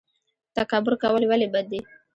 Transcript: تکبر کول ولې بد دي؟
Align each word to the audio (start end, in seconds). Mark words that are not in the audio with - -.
تکبر 0.55 0.93
کول 1.03 1.23
ولې 1.27 1.47
بد 1.53 1.65
دي؟ 1.71 1.79